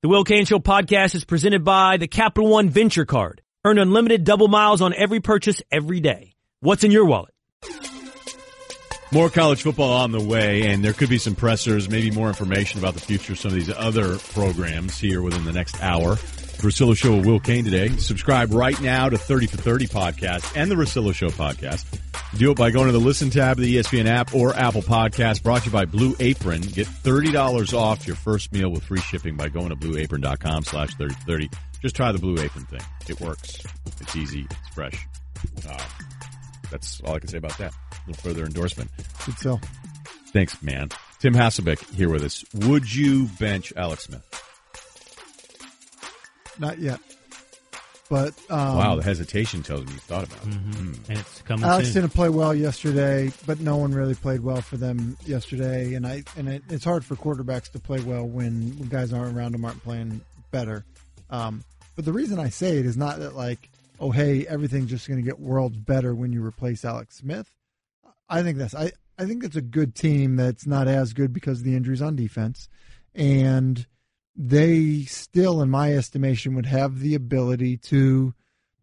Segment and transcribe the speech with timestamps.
[0.00, 3.42] The Will Cain Show podcast is presented by the Capital One Venture Card.
[3.64, 6.34] Earn unlimited double miles on every purchase every day.
[6.60, 7.34] What's in your wallet?
[9.10, 12.78] More college football on the way, and there could be some pressers, maybe more information
[12.78, 16.16] about the future of some of these other programs here within the next hour.
[16.58, 17.88] Russillo Show with Will Cain today.
[17.96, 21.86] Subscribe right now to 30 for 30 podcast and the Russillo Show podcast.
[22.36, 25.42] Do it by going to the listen tab of the ESPN app or Apple Podcast
[25.42, 26.60] brought to you by Blue Apron.
[26.60, 31.48] Get $30 off your first meal with free shipping by going to blueapron.com slash 30
[31.80, 32.82] Just try the Blue Apron thing.
[33.08, 33.62] It works.
[34.00, 34.46] It's easy.
[34.50, 35.06] It's fresh.
[35.68, 35.78] Uh,
[36.70, 37.72] that's all I can say about that.
[37.72, 38.90] A little further endorsement.
[39.24, 39.60] Good sell.
[40.32, 40.90] Thanks, man.
[41.20, 42.44] Tim Hasselbeck here with us.
[42.54, 44.47] Would you bench Alex Smith?
[46.58, 47.00] Not yet.
[48.08, 50.50] But um, wow, the hesitation tells me you thought about it.
[50.50, 50.92] Mm-hmm.
[50.92, 51.08] Mm.
[51.10, 51.64] And it's coming.
[51.66, 52.02] Alex soon.
[52.02, 55.92] didn't play well yesterday, but no one really played well for them yesterday.
[55.94, 59.36] And I and it, it's hard for quarterbacks to play well when, when guys aren't
[59.36, 60.86] around them aren't playing better.
[61.28, 61.64] Um,
[61.96, 63.68] but the reason I say it is not that like,
[64.00, 67.50] oh hey, everything's just going to get worlds better when you replace Alex Smith.
[68.26, 71.58] I think that's I I think it's a good team that's not as good because
[71.58, 72.70] of the injuries on defense,
[73.14, 73.86] and
[74.40, 78.34] they still, in my estimation, would have the ability to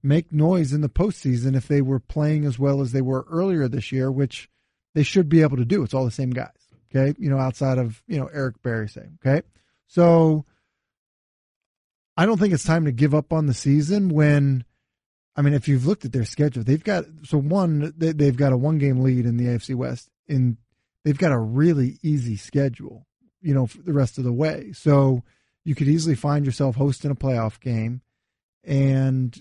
[0.03, 3.69] make noise in the postseason if they were playing as well as they were earlier
[3.69, 4.49] this year, which
[4.93, 5.81] they should be able to do.
[5.81, 6.51] It's all the same guys.
[6.93, 7.17] Okay.
[7.17, 9.07] You know, outside of, you know, Eric Berry say.
[9.25, 9.41] Okay.
[9.87, 10.45] So
[12.17, 14.65] I don't think it's time to give up on the season when
[15.37, 18.53] I mean, if you've looked at their schedule, they've got so one they, they've got
[18.53, 20.57] a one game lead in the AFC West, and
[21.03, 23.05] they've got a really easy schedule,
[23.41, 24.71] you know, the rest of the way.
[24.73, 25.23] So
[25.65, 28.01] you could easily find yourself hosting a playoff game,
[28.63, 29.37] and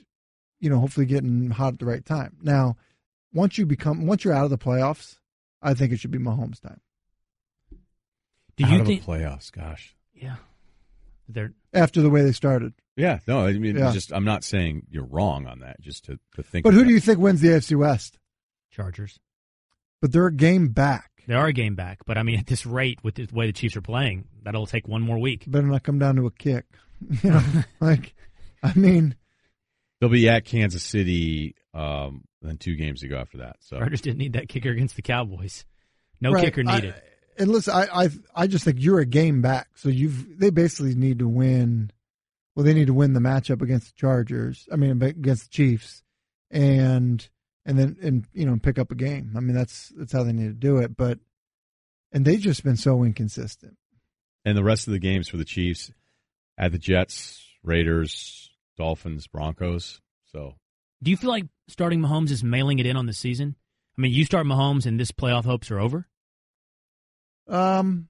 [0.61, 2.37] you know, hopefully getting hot at the right time.
[2.43, 2.77] Now,
[3.33, 5.19] once you become once you're out of the playoffs,
[5.63, 6.81] I think it should be Mahomes time.
[8.57, 9.05] Do Out you of think?
[9.05, 9.53] the playoffs?
[9.53, 9.95] Gosh.
[10.15, 10.37] Yeah.
[11.29, 13.93] They're After the way they started, Yeah, no, I mean, Yeah.
[13.93, 15.81] just I'm not saying you're wrong on that.
[15.81, 16.65] Just to, to think.
[16.65, 16.87] but who that.
[16.87, 18.19] do you think wins the AFC West?
[18.71, 19.19] Chargers.
[20.01, 21.11] But they're a game back.
[21.27, 23.53] They are a game back, but I mean, at this rate, with the way the
[23.53, 25.45] Chiefs are playing, that'll take one more week.
[25.47, 26.65] Better not come down to a kick.
[27.23, 27.43] You know,
[27.81, 28.15] like
[28.63, 29.15] I mean,
[30.01, 31.55] They'll be at Kansas City.
[31.75, 33.57] Um, then two games to go after that.
[33.61, 35.65] So Chargers didn't need that kicker against the Cowboys.
[36.21, 36.95] No right, kicker I- needed.
[37.39, 40.95] and listen, I, I I just think you're a game back, so you've they basically
[40.95, 41.91] need to win.
[42.55, 44.69] Well, they need to win the matchup against the Chargers.
[44.73, 46.03] I mean, against the Chiefs,
[46.51, 47.29] and
[47.67, 49.33] and then and you know pick up a game.
[49.37, 50.97] I mean, that's that's how they need to do it.
[50.97, 51.19] But
[52.13, 53.77] and they've just been so inconsistent.
[54.45, 55.91] and the rest of the games for the Chiefs
[56.59, 60.01] at the Jets, Raiders, Dolphins, Broncos.
[60.33, 60.55] So
[61.03, 63.57] Do you feel like starting Mahomes is mailing it in on the season?
[63.97, 66.07] I mean, you start Mahomes and this playoff hopes are over.
[67.49, 68.09] Um,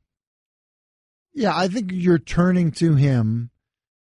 [1.34, 3.50] yeah, I think you're turning to him,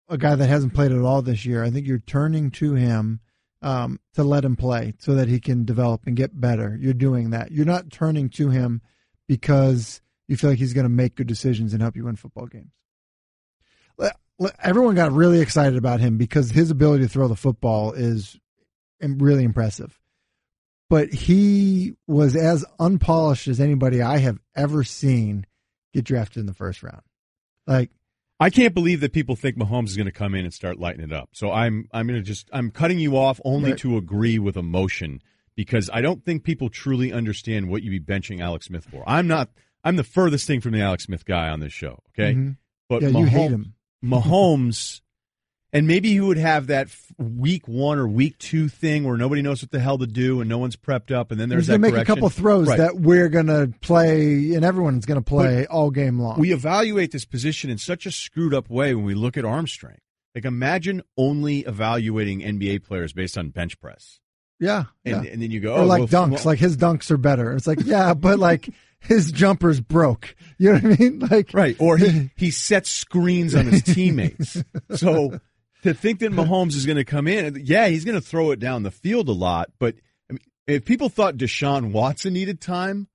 [0.09, 1.63] a guy that hasn't played at all this year.
[1.65, 3.21] I think you're turning to him
[3.65, 6.79] um, to let him play so that he can develop and get better.
[6.79, 7.51] You're doing that.
[7.51, 8.83] You're not turning to him
[9.27, 12.47] because you feel like he's going to make good decisions and help you win football
[12.47, 12.73] games.
[14.63, 18.39] Everyone got really excited about him because his ability to throw the football is
[19.01, 19.99] really impressive.
[20.91, 25.47] But he was as unpolished as anybody I have ever seen
[25.95, 27.01] get drafted in the first round.
[27.67, 27.91] Like,
[28.45, 31.03] I can't believe that people think Mahomes is going to come in and start lighting
[31.03, 31.31] it up.
[31.33, 33.79] So I'm I'm going to just I'm cutting you off only Right.
[33.79, 35.23] to agree with emotion
[35.57, 39.03] because I don't think people truly understand what you'd be benching Alex Smith for.
[39.07, 39.49] I'm not
[39.83, 42.03] I'm the furthest thing from the Alex Smith guy on this show.
[42.11, 42.59] Okay, mhm.
[42.87, 43.75] but yeah, Mahomes, you hate him.
[44.05, 45.01] Mahomes,
[45.75, 49.61] and maybe he would have that week one or week two thing where nobody knows
[49.63, 51.81] what the hell to do and no one's prepped up, and then there's He's going
[51.83, 52.79] that to make a couple throws Right.
[52.79, 56.39] that we're going to play, and everyone's going to play all game long.
[56.41, 59.67] we evaluate this position in such a screwed up way when we look at arm
[59.67, 60.01] strength.
[60.35, 64.19] Like imagine only evaluating NBA players based on bench press,
[64.59, 65.31] yeah, and, yeah.
[65.33, 66.31] and then you go, or oh, like well, dunks.
[66.31, 67.53] well- like his dunks are better.
[67.53, 68.69] It's like, yeah, but like
[69.01, 70.35] his jumper's broke.
[70.59, 71.19] You know what I mean?
[71.31, 74.63] Like, right, or he he sets screens on his teammates.
[74.97, 75.39] so
[75.85, 78.59] to think that Mahomes is going to come in, yeah, he's going to throw it
[78.59, 79.71] down the field a lot.
[79.79, 79.97] But
[80.29, 83.09] I mean, if people thought Deshaun Watson needed time,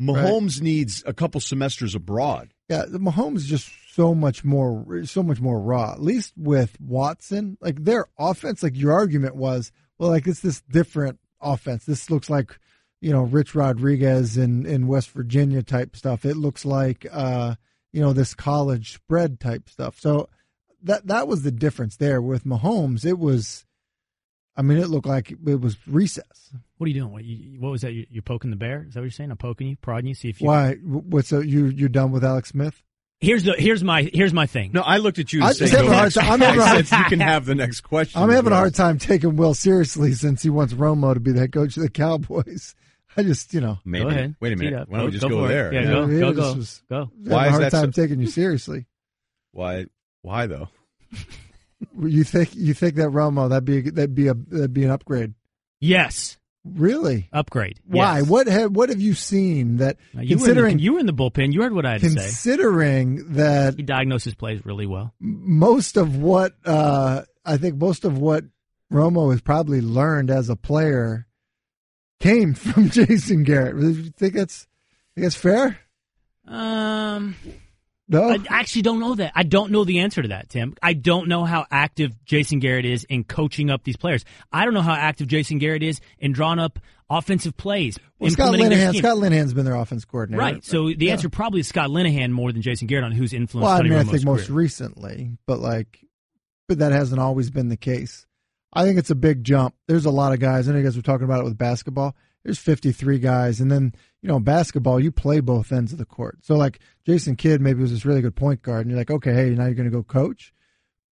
[0.00, 2.52] Mahomes needs a couple semesters abroad.
[2.68, 5.92] Yeah, Mahomes is just so much more, so much more raw.
[5.92, 10.62] At least with Watson, like their offense, like your argument was, well, like it's this
[10.62, 11.84] different offense.
[11.84, 12.58] This looks like,
[13.00, 16.24] you know, Rich Rodriguez in in West Virginia type stuff.
[16.24, 17.54] It looks like, uh,
[17.92, 20.00] you know, this college spread type stuff.
[20.00, 20.28] So
[20.84, 23.04] that that was the difference there with Mahomes.
[23.04, 23.64] It was,
[24.56, 26.50] I mean, it looked like it was recess.
[26.78, 27.12] What are you doing?
[27.12, 27.92] What, you, what was that?
[27.92, 28.84] You, you're poking the bear?
[28.88, 29.30] Is that what you're saying?
[29.30, 30.46] I'm poking you, prodding you, see if you.
[30.46, 30.74] Why?
[30.76, 32.82] What's so you you're done with Alex Smith?
[33.20, 34.70] Here's the here's my here's my thing.
[34.72, 35.42] No, I looked at you.
[35.42, 36.86] I And just said, have a "Go hard next." time- I'm having a I hard-
[36.86, 38.22] said, you can have the next question.
[38.22, 41.40] I'm having a hard time taking Will seriously since he wants Romo to be the
[41.40, 42.74] head coach of the Cowboys.
[43.16, 44.04] I just, you know, Maybe.
[44.04, 44.36] Go ahead.
[44.40, 44.88] Wait a minute.
[44.88, 45.48] Why don't we just go, for it.
[45.48, 45.74] there?
[45.74, 47.10] Yeah, Yeah, go, go, go, was- go.
[47.24, 48.86] Why having a is hard that time so- taking you seriously.
[49.52, 49.86] Why?
[50.22, 50.68] Why though?
[51.98, 55.34] You think you think that Romo that'd be that'd be a that'd be an upgrade?
[55.80, 57.28] Yes, Really?
[57.32, 57.80] upgrade.
[57.86, 58.18] Why?
[58.18, 58.28] Yes.
[58.28, 61.06] What have what have you seen that Now, you considering were the, you were in
[61.06, 61.54] the bullpen.
[61.54, 62.16] You heard what I had to say.
[62.20, 65.14] considering that He diagnosed his plays really well.
[65.20, 68.44] most of what uh, I think most of what
[68.92, 71.26] Romo has probably learned as a player
[72.20, 73.80] came from Jason Garrett.
[73.80, 74.66] Do you think that's
[75.14, 75.78] think that's fair?
[76.46, 77.36] Um,
[78.10, 78.28] No.
[78.30, 79.32] I actually don't know that.
[79.34, 80.74] I don't know the answer to that, Tim.
[80.82, 84.24] I don't know how active Jason Garrett is in coaching up these players.
[84.52, 86.78] I don't know how active Jason Garrett is in drawing up
[87.08, 88.96] offensive plays, well, Scott Linehan.
[88.96, 90.64] Scott Linehan's been their offense coordinator, Right.
[90.64, 91.12] So the Yeah.
[91.12, 93.90] answer probably is Scott Linehan more than Jason Garrett on who's influenced Well, I Tony
[93.90, 94.58] mean, I Romo's think most career.
[94.58, 96.04] recently, but like,
[96.68, 98.26] but that hasn't always been the case.
[98.72, 99.74] I think it's a big jump.
[99.88, 100.68] There's a lot of guys.
[100.68, 102.14] I know you guys were talking about it with basketball.
[102.44, 103.92] There's 53 guys, and then
[104.22, 106.38] you know, basketball, you play both ends of the court.
[106.42, 109.32] So like Jason Kidd maybe was this really good point guard, and you're like, okay,
[109.32, 110.52] hey, now you're going to go coach,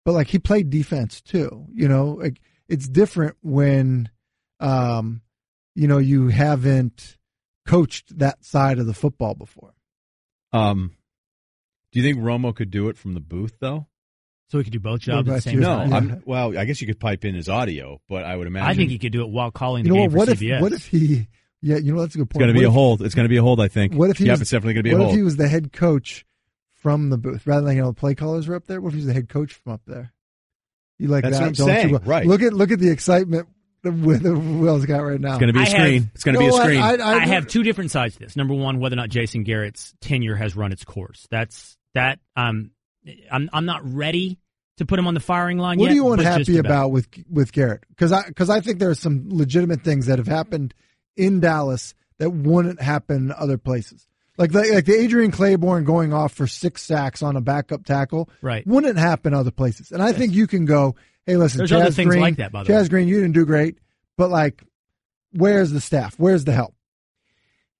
[0.04, 1.66] but like he played defense too.
[1.72, 4.10] You know, like it's different when,
[4.60, 5.22] um,
[5.74, 7.16] you know, you haven't
[7.66, 9.74] coached that side of the football before.
[10.52, 10.96] Um,
[11.92, 13.86] do you think Romo could do it from the booth though?
[14.48, 15.60] So he could do both jobs at the same you?
[15.60, 15.90] No, time.
[15.90, 15.96] Yeah.
[15.96, 16.22] I'm.
[16.24, 18.90] Well, I guess you could pipe in his audio, but I would imagine I think
[18.90, 20.18] he could do it while calling the You know game what?
[20.18, 20.60] What for if CBS.
[20.60, 21.26] what if he?
[21.66, 22.42] Yeah, you know that's a good point.
[22.42, 23.02] it's going to be What a if- hold.
[23.02, 23.60] It's going to be a hold.
[23.60, 23.94] I think.
[23.94, 25.06] What if he Yep, was- it's definitely going to be a hold.
[25.08, 26.24] What if he was the head coach
[26.74, 28.80] from the booth rather than you know the play callers were up there?
[28.80, 30.12] What if he was the head coach from up there?
[30.98, 31.42] You like That's that?
[31.42, 31.98] what I'm don't saying, you?
[32.04, 32.26] right.
[32.26, 33.48] Look at look at the excitement
[33.82, 35.30] that Will's got right now.
[35.34, 36.10] it's going to be a I have- screen.
[36.14, 36.80] it's going to be a screen.
[36.80, 38.36] I, I, I have two different sides to this.
[38.36, 41.26] Number one, whether or not Jason Garrett's tenure has run its course.
[41.30, 42.18] That's that.
[42.36, 42.70] Um,
[43.30, 44.38] I'm I'm not ready
[44.78, 45.82] to put him on the firing line yet.
[45.82, 45.92] What yet.
[45.92, 47.84] are you but just unhappy about with with Garrett?
[47.88, 50.72] Because I because I think there are some legitimate things that have happened
[51.16, 54.06] in Dallas that wouldn't happen in other places.
[54.38, 58.28] Like the, like the Adrian Clayborn going off for six sacks on a backup tackle,
[58.42, 58.66] Right.
[58.66, 59.92] Wouldn't happen other places.
[59.92, 62.52] And I think you can go, hey, listen, There's Chaz other things Green, like that,
[62.52, 62.88] by the Chaz way.
[62.88, 63.78] Green, you didn't do great,
[64.18, 64.62] but like,
[65.32, 66.14] where's the staff?
[66.18, 66.74] Where's the help?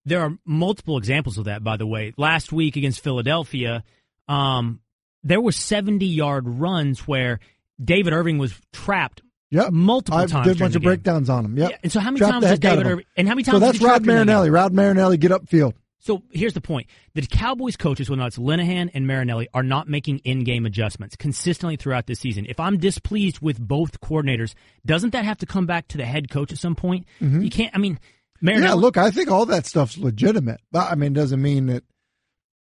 [0.07, 2.15] There are multiple examples of that, by the way.
[2.17, 3.83] Last week against Philadelphia,
[4.29, 4.81] um,
[5.25, 7.41] there were 70 yard runs where
[7.83, 9.21] David Irving was trapped
[9.51, 9.73] Yep.
[9.73, 10.47] multiple I times.
[10.49, 10.89] did a bunch of game.
[10.89, 11.57] breakdowns on him.
[11.57, 11.71] Yep.
[11.71, 12.87] Yeah, and so how many Trapped times did David.
[12.87, 13.05] Irving?
[13.17, 13.57] And how many times?
[13.57, 14.27] So that's Rod trapped in that game?
[14.27, 14.51] Marinelli.
[14.51, 15.75] Rod Marinelli, get upfield.
[15.99, 20.19] So here's the point: the Cowboys coaches, whether it's Linehan and Marinelli, are not making
[20.19, 22.47] in-game adjustments consistently throughout this season.
[22.49, 24.55] If I'm displeased with both coordinators,
[24.85, 27.07] doesn't that have to come back to the head coach at some point?
[27.21, 27.43] Mm-hmm.
[27.43, 27.75] You can't.
[27.75, 27.99] I mean,
[28.41, 28.69] Marinelli.
[28.69, 31.83] Yeah, look, I think all that stuff's legitimate, but I mean, it doesn't mean that,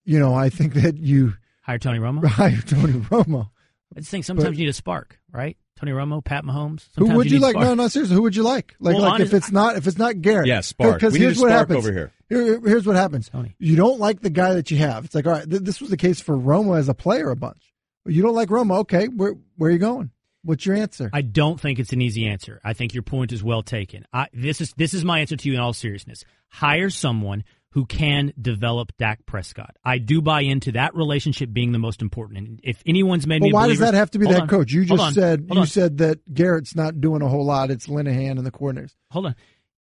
[0.05, 2.25] you know, I think that you hire Tony Romo.
[2.27, 3.49] hire Tony Romo.
[3.97, 5.57] I just think sometimes But- you need a spark, right?
[5.85, 6.89] Tony Romo, Pat Mahomes.
[6.97, 7.53] Who would you need a like?
[7.55, 7.67] spark.
[7.67, 8.75] No, no, seriously, who would you like?
[8.81, 10.95] Like, Well, like honest- if it's not if it's not Garrett, Yeah, spark.
[10.95, 12.13] Because here's a what happens over here.
[12.29, 13.29] Here- Here's what happens.
[13.29, 13.55] Tony.
[13.59, 15.05] You don't like the guy that you have.
[15.05, 17.37] It's like, all right, th- this was the case for Romo as a player a
[17.37, 17.75] bunch.
[18.07, 19.09] You don't like Romo, okay?
[19.09, 20.11] Where where are you going?
[20.43, 21.09] What's your answer?
[21.13, 22.61] I don't think it's an easy answer.
[22.65, 24.05] I think your point is well taken.
[24.13, 26.25] I, this is this is my answer to you in all seriousness.
[26.49, 27.45] Hire someone
[27.75, 29.77] who can develop Dak Prescott.
[29.85, 32.39] I do buy into that relationship being the most important.
[32.39, 34.49] And if anyone's made But me, why does that have to be that on.
[34.49, 34.73] coach?
[34.73, 35.13] You just on.
[35.13, 35.67] said you on.
[35.67, 37.73] said that Garrett's not doing a whole lot.
[37.73, 38.95] It's Linehan and the corners.
[39.11, 39.35] hold on.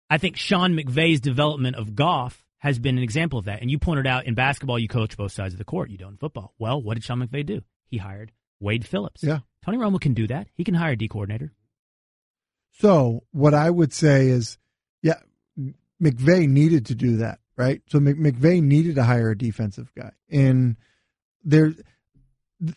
[0.09, 3.61] I think Sean McVay's development of Goff has been an example of that.
[3.61, 5.89] And you pointed out in basketball, you coach both sides of the court.
[5.89, 6.53] You don't in football.
[6.59, 7.61] Well, what did Sean McVay do?
[7.89, 9.23] He hired Wade Phillips.
[9.23, 9.39] Yeah.
[9.63, 10.47] Tony Romo can do that.
[10.55, 11.53] He can hire a D coordinator.
[12.79, 14.57] So what I would say is,
[15.01, 15.19] yeah,
[16.01, 17.81] McVay needed to do that, right?
[17.87, 20.77] So Mc- McVay needed to hire a defensive guy, and
[21.43, 21.73] there,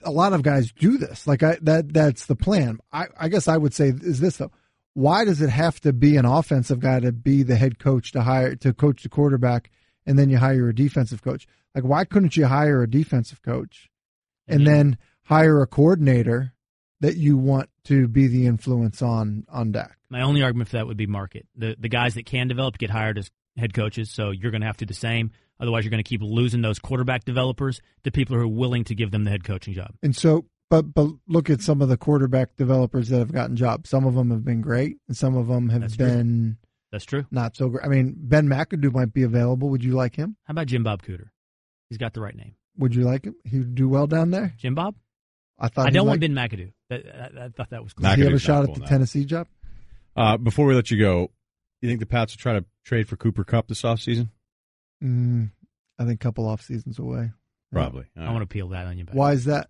[0.02, 1.26] a lot of guys do this.
[1.26, 2.78] Like I, that, that's the plan.
[2.92, 4.52] I, I guess I would say is this though.
[4.94, 8.22] Why does it have to be an offensive guy to be the head coach to
[8.22, 9.70] hire to coach the quarterback,
[10.06, 11.46] and then you hire a defensive coach?
[11.75, 13.88] Like why couldn't you hire a defensive coach,
[14.49, 14.72] and Yeah.
[14.72, 16.52] then hire a coordinator
[17.00, 19.96] that you want to be the influence on on Dak?
[20.10, 21.46] My only argument for that would be market.
[21.56, 24.66] The the guys that can develop get hired as head coaches, so you're going to
[24.66, 25.30] have to do the same.
[25.59, 28.95] Otherwise, you're going to keep losing those quarterback developers to people who are willing to
[28.95, 29.95] give them the head coaching job.
[30.02, 33.90] And so, but but look at some of the quarterback developers that have gotten jobs.
[33.90, 36.07] Some of them have been great, and some of them have That's true.
[36.07, 36.57] been
[36.92, 37.26] That's true.
[37.30, 37.85] not so great.
[37.85, 39.69] I mean, Ben McAdoo might be available.
[39.71, 40.37] Would you like him?
[40.45, 41.28] How about Jim Bob Cooter?
[41.90, 42.54] He's got the right name.
[42.78, 43.35] Would you like him?
[43.45, 44.54] He would do well down there.
[44.57, 44.95] Jim Bob?
[45.59, 45.88] I thought.
[45.88, 46.73] I don't he want Ben McAdoo.
[46.88, 47.04] That,
[47.38, 48.04] I, I thought that was cool.
[48.04, 48.87] Does he have a shot at the now.
[48.87, 49.47] Tennessee job?
[50.16, 51.30] Uh, before we let you go,
[51.80, 54.28] you think the Pats will try to trade for Cooper Kupp this offseason?
[55.02, 55.50] Mm,
[55.99, 57.30] I think a couple off seasons away.
[57.72, 58.04] Probably.
[58.16, 59.14] I want to peel that on you back.
[59.14, 59.68] Why is that?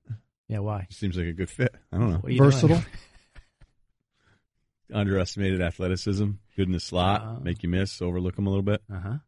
[0.49, 0.87] Yeah, why?
[0.90, 1.75] Seems like a good fit.
[1.93, 2.17] I don't know.
[2.19, 2.83] What are you Versatile.
[4.93, 7.40] Underestimated athleticism, good in the slot, Oh.
[7.40, 8.83] make you miss, overlook them a little bit.
[8.93, 9.19] Uh-huh.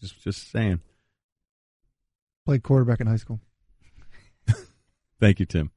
[0.00, 0.80] Just, just saying.
[2.46, 3.40] Played quarterback in high school.
[5.20, 5.70] Thank you, Tim.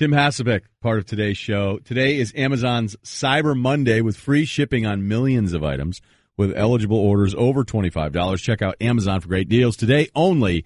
[0.00, 1.76] Tim Hasselbeck, part of today's show.
[1.76, 6.00] Today is Amazon's Cyber Monday with free shipping on millions of items
[6.38, 8.40] with eligible orders over $25.
[8.40, 10.64] Check out Amazon for great deals today only.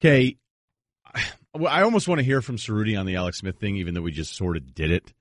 [0.00, 0.36] Okay,
[1.14, 4.10] I almost want to hear from Ceruti on the Alex Smith thing, even though we
[4.10, 5.14] just sort of did it.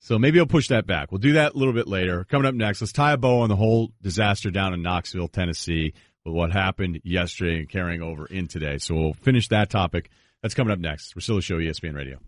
[0.00, 1.10] So maybe I'll push that back.
[1.10, 2.24] We'll do that a little bit later.
[2.24, 5.94] Coming up next, let's tie a bow on the whole disaster down in Knoxville, Tennessee,
[6.26, 8.76] with what happened yesterday and carrying over in today.
[8.76, 10.10] So we'll finish that topic.
[10.42, 11.16] That's coming up next.
[11.16, 12.18] Russillo Show, E ESPN Radio.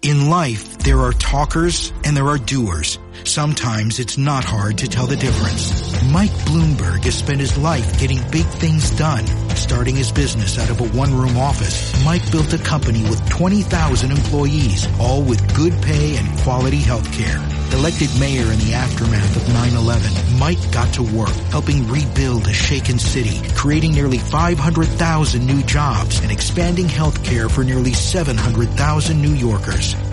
[0.00, 2.98] In life, there are talkers and there are doers.
[3.24, 5.92] Sometimes it's not hard to tell the difference.
[6.10, 9.24] Mike Bloomberg has spent his life getting big things done.
[9.54, 14.88] Starting his business out of a one-room office, Mike built a company with 20,000 employees,
[14.98, 17.61] all with good pay and quality health care.
[17.72, 22.98] Elected mayor in the aftermath of 9-11, Mike got to work helping rebuild a shaken
[22.98, 29.96] city, creating nearly 500,000 new jobs and expanding health care for nearly 700,000 New Yorkers.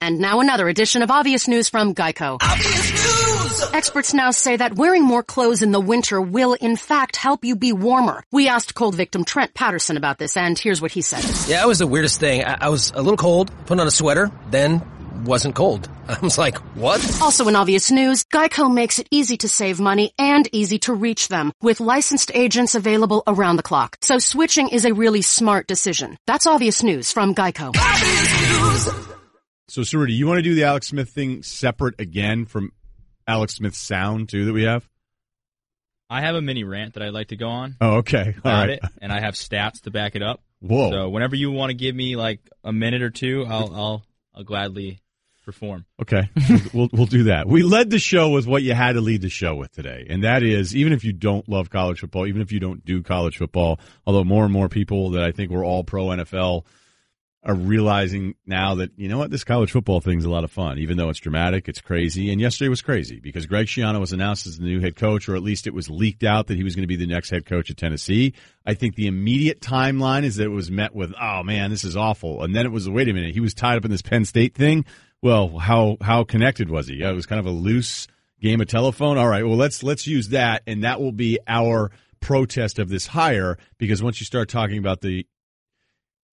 [0.00, 2.38] And now another edition of Obvious News from Geico.
[2.40, 3.70] Obvious News!
[3.72, 7.56] Experts now say that wearing more clothes in the winter will in fact help you
[7.56, 8.22] be warmer.
[8.30, 11.24] We asked cold victim Trent Patterson about this and here's what he said.
[11.48, 12.44] Yeah, it was the weirdest thing.
[12.44, 14.82] I, I was a little cold, put on a sweater, then
[15.24, 15.88] wasn't cold.
[16.08, 17.00] I was like, what?
[17.20, 21.28] Also in Obvious News, Geico makes it easy to save money and easy to reach
[21.28, 23.96] them with licensed agents available around the clock.
[24.02, 26.16] So switching is a really smart decision.
[26.26, 27.74] That's Obvious News from Geico.
[29.68, 32.72] So, Ceruti, you want to do the Alex Smith thing separate again from
[33.26, 34.88] Alex Smith's sound, too, that we have?
[36.10, 38.34] I have a mini rant that I'd like to go on Oh, okay.
[38.42, 38.70] All right.
[38.70, 40.40] it, and I have stats to back it up.
[40.60, 40.90] Whoa.
[40.90, 44.42] So whenever you want to give me like a minute or two, I'll I'll I'll
[44.44, 45.00] gladly
[45.44, 45.84] perform.
[46.00, 46.28] Okay,
[46.74, 47.46] we'll we'll do that.
[47.46, 50.24] We led the show with what you had to lead the show with today, and
[50.24, 53.36] that is even if you don't love college football, even if you don't do college
[53.36, 56.64] football, although more and more people that I think were all pro NFL
[57.44, 60.78] are realizing now that you know what this college football thing's a lot of fun,
[60.78, 64.46] even though it's dramatic, it's crazy, and yesterday was crazy because Greg Schiano was announced
[64.46, 66.74] as the new head coach, or at least it was leaked out that he was
[66.74, 68.34] going to be the next head coach at Tennessee.
[68.66, 71.96] I think the immediate timeline is that it was met with, "Oh man, this is
[71.96, 74.24] awful," and then it was, "Wait a minute, he was tied up in this Penn
[74.24, 74.84] State thing."
[75.22, 77.02] Well, how how connected was he?
[77.02, 78.08] It was kind of a loose
[78.40, 79.16] game of telephone.
[79.16, 81.90] All right, well let's let's use that, and that will be our
[82.20, 85.24] protest of this hire because once you start talking about the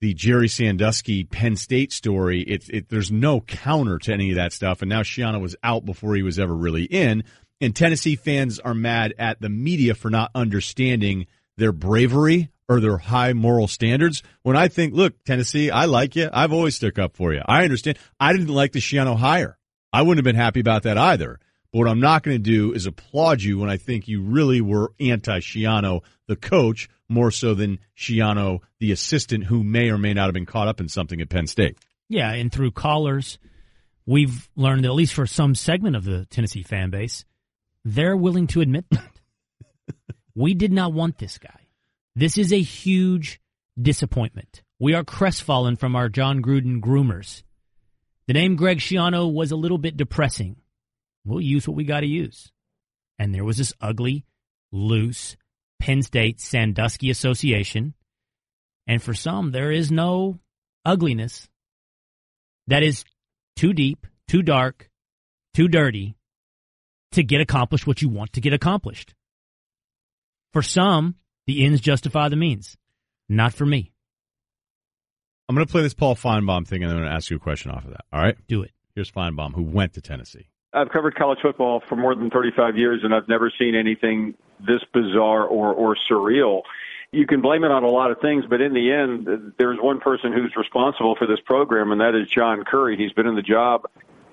[0.01, 4.53] the Jerry Sandusky Penn State story, it, it there's no counter to any of that
[4.53, 4.81] stuff.
[4.81, 7.23] And now Schiano was out before he was ever really in.
[7.61, 12.97] And Tennessee fans are mad at the media for not understanding their bravery or their
[12.97, 14.23] high moral standards.
[14.43, 16.29] When I think, look, Tennessee, I like you.
[16.33, 17.41] I've always stuck up for you.
[17.45, 17.97] I understand.
[18.19, 19.57] I didn't like the Schiano hire.
[19.93, 21.39] I wouldn't have been happy about that either.
[21.75, 24.62] But what I'm not going to do is applaud you when I think you really
[24.62, 30.13] were anti Schiano, the coach, more so than Schiano, the assistant, who may or may
[30.13, 31.77] not have been caught up in something at Penn State.
[32.08, 33.39] Yeah, and through callers,
[34.05, 37.25] we've learned that at least for some segment of the Tennessee fan base,
[37.84, 39.12] they're willing to admit that.
[40.34, 41.67] we did not want this guy.
[42.15, 43.41] This is a huge
[43.77, 44.63] disappointment.
[44.79, 47.44] We are crestfallen from our Jon Gruden groomers.
[48.27, 50.55] The name Greg Schiano was a little bit depressing.
[51.25, 52.51] We'll use what we got to use.
[53.17, 54.25] And there was this ugly,
[54.72, 55.36] loose
[55.79, 57.94] Penn State Sandusky Association.
[58.88, 60.39] And for some, there is no
[60.86, 61.50] ugliness
[62.67, 63.03] that is
[63.55, 64.89] too deep, too dark,
[65.53, 66.15] too dirty
[67.13, 69.13] to get accomplished what you want to get accomplished.
[70.53, 71.15] For some,
[71.48, 72.75] the ends justify the means.
[73.27, 73.91] Not for me.
[75.48, 77.38] I'm going to play this Paul Finebaum thing and then I'm going to ask you
[77.38, 78.05] a question off of that.
[78.12, 78.36] All right?
[78.48, 78.72] Do it.
[78.96, 80.50] Here's Finebaum, who went to Tennessee.
[80.75, 84.82] I've covered college football for more than 35 years, and I've never seen anything this
[84.94, 86.63] bizarre or, or surreal.
[87.12, 90.01] You can blame it on a lot of things, but in the end, there's one
[90.01, 92.98] person who's responsible for this program, and that is John Currie.
[92.98, 93.89] He's been in the job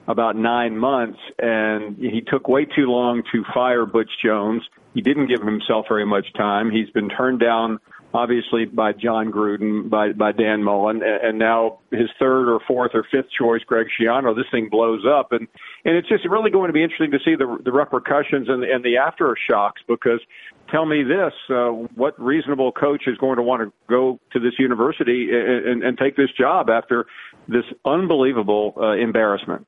[0.08, 4.62] about nine months, and he took way too long to fire Butch Jones.
[4.94, 6.72] He didn't give himself very much time.
[6.72, 7.78] He's been turned down
[8.14, 13.04] obviously by Jon Gruden, by by Dan Mullen, and, now his third or fourth or
[13.10, 14.34] fifth choice, Greg Schiano.
[14.34, 15.48] This thing blows up, and
[15.84, 18.84] and it's just really going to be interesting to see the the repercussions and and
[18.84, 19.80] the aftershocks.
[19.88, 20.20] Because
[20.70, 24.52] tell me this: uh, what reasonable coach is going to want to go to this
[24.58, 27.06] university and, and, and take this job after
[27.48, 29.66] this unbelievable uh, embarrassment?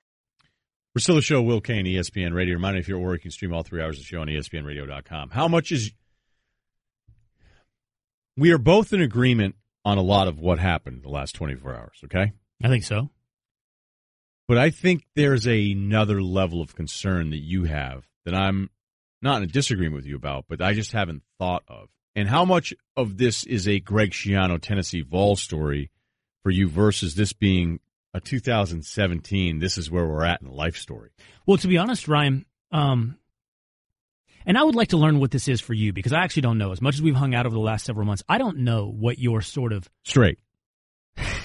[0.97, 2.55] Russillo Show, Will Cain, ESPN Radio.
[2.55, 4.21] Remind me if you're at work, you can stream all three hours of the show
[4.21, 5.31] on ESPNRadio.com.
[5.31, 5.93] How much is
[8.37, 12.01] we are both in agreement on a lot of what happened the last 24 hours,
[12.05, 12.33] okay?
[12.63, 13.11] I think so.
[14.47, 18.71] But I think there's another level of concern that you have that I'm
[19.23, 21.89] not in a disagreement with you about, but I just haven't thought of.
[22.15, 25.91] And how much of this is a Greg Schiano Tennessee Vol story
[26.43, 27.81] for you versus this being
[28.13, 31.11] a 2017, this is where we're at in life story?
[31.47, 33.19] Well, to be honest, Ryen, um,
[34.47, 36.59] and I would like to learn what this is for you because I actually don't
[36.59, 36.73] know.
[36.73, 39.19] As much as we've hung out over the last several months, I don't know what
[39.19, 40.39] your sort of straight.
[41.17, 41.37] That's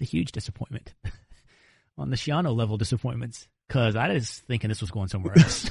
[0.00, 0.94] a huge disappointment
[1.98, 5.70] on the Schiano level disappointments because I was thinking this was going somewhere else.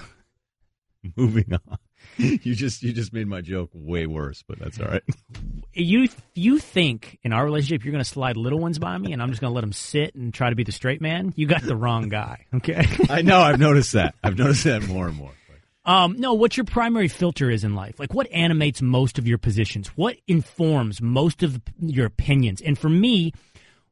[1.16, 1.78] Moving on.
[2.18, 5.04] You just you just made my joke way worse, but that's all right.
[5.74, 9.22] You you think in our relationship you're going to slide little ones by me and
[9.22, 11.34] I'm just going to let them sit and try to be the straight man?
[11.36, 12.46] You got the wrong guy.
[12.56, 12.86] Okay.
[13.10, 13.40] I know.
[13.40, 14.16] I've noticed that.
[14.24, 15.32] I've noticed that more and more.
[15.86, 17.98] Um, no, what your primary filter is in life.
[17.98, 19.88] Like what animates most of your positions?
[19.90, 22.62] What informs most of your opinions?
[22.62, 23.32] And for me,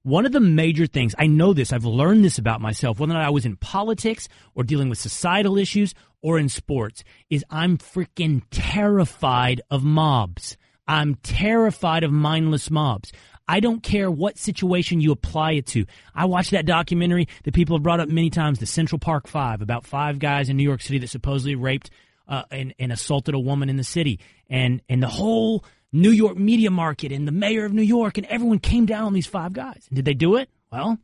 [0.06, 3.16] one of the major things, I know this, I've learned this about myself, whether or
[3.16, 7.80] not I was in politics or dealing with societal issues or in sports, is I'm
[7.80, 10.58] freaking terrified of mobs.
[10.88, 13.12] I'm terrified of mindless mobs.
[13.48, 15.88] I don't care what situation you apply it to.
[16.14, 19.64] I watched that documentary that people have brought up many times, the Central Park Five,
[19.64, 21.90] about five guys in New York City that supposedly raped
[22.28, 24.20] uh, and, and assaulted a woman in the city.
[24.52, 28.28] And, and the whole New York media market and the mayor of New York and
[28.28, 29.88] everyone came down on these five guys.
[29.94, 30.50] Did they do it?
[30.72, 31.00] Well,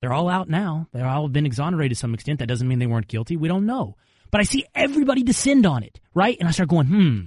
[0.00, 0.88] they're all out now.
[0.92, 2.40] They're all been exonerated to some extent.
[2.40, 3.36] That doesn't mean they weren't guilty.
[3.36, 3.96] We don't know.
[4.32, 6.36] But I see everybody descend on it, right?
[6.40, 7.20] And I start going, hmm,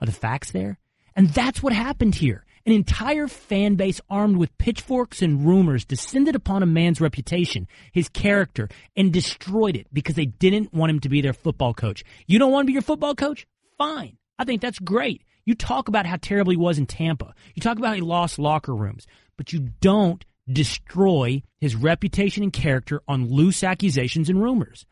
[0.00, 0.78] are the facts there?
[1.14, 2.44] And that's what happened here.
[2.66, 8.10] An entire fan base armed with pitchforks and rumors descended upon a man's reputation, his
[8.10, 12.04] character, and destroyed it because they didn't want him to be their football coach.
[12.26, 13.46] You don't want to be your football coach?
[13.78, 14.18] Fine.
[14.38, 15.22] I think that's great.
[15.46, 17.32] You talk about how terrible he was in Tampa.
[17.54, 19.06] You talk about he lost locker rooms,
[19.36, 24.84] but you don't destroy his reputation and character on loose accusations and rumors.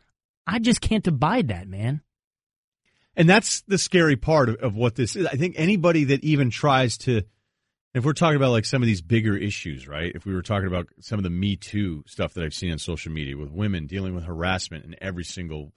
[0.46, 2.02] I just can't abide that, man.
[3.16, 5.26] And that's the scary part of, of what this is.
[5.26, 7.22] I think anybody that even tries to,
[7.94, 10.12] if we're talking about like some of these bigger issues, right?
[10.14, 12.78] If we were talking about some of the Me Too stuff that I've seen on
[12.78, 15.72] social media with women dealing with harassment in every single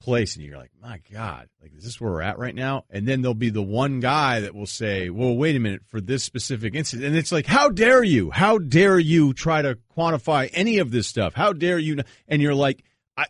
[0.00, 2.84] place and you're like, my God, like, is this where we're at right now?
[2.90, 6.00] And then there'll be the one guy that will say, well, wait a minute, for
[6.00, 7.06] this specific incident.
[7.06, 8.30] And it's like, how dare you?
[8.30, 11.34] How dare you try to quantify any of this stuff?
[11.34, 11.98] How dare you?
[12.26, 12.82] And you're like,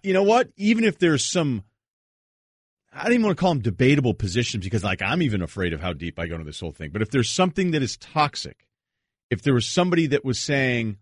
[0.03, 0.49] you know what?
[0.57, 1.65] Even if there's some,
[2.93, 5.81] I don't even want to call them debatable positions because, like, I'm even afraid of
[5.81, 6.91] how deep I go into this whole thing.
[6.93, 8.67] But if there's something that is toxic,
[9.31, 10.99] if there was somebody that was saying,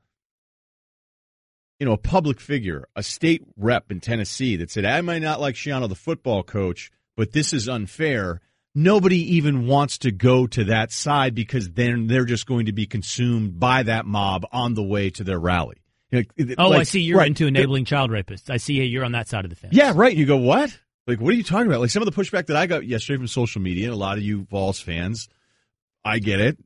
[1.78, 5.40] you know, a public figure, a state rep in Tennessee that said, I might not
[5.40, 8.40] like Schiano, the football coach, but this is unfair.
[8.74, 12.86] Nobody even wants to go to that side because then they're just going to be
[12.86, 15.76] consumed by that mob on the way to their rally.
[16.10, 17.28] Like, oh, like, I see you're right.
[17.28, 18.50] into enabling child rapists.
[18.50, 19.74] I see you're on that side of the fence.
[19.74, 20.16] Yeah, right.
[20.16, 20.76] You go, what?
[21.06, 21.80] Like, what are you talking about?
[21.80, 24.16] Like some of the pushback that I got yesterday from social media, and a lot
[24.16, 25.28] of you Vols fans,
[26.04, 26.58] I get it